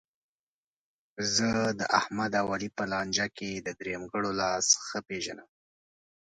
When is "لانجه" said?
2.91-3.27